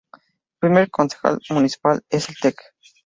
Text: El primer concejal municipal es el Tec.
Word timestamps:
El 0.15 0.21
primer 0.59 0.89
concejal 0.89 1.37
municipal 1.51 2.01
es 2.09 2.27
el 2.29 2.35
Tec. 2.41 2.55